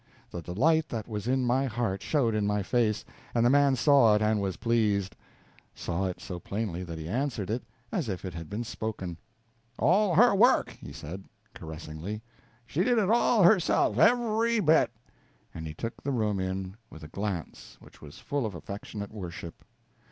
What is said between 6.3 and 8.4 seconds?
plainly that he answered it as if it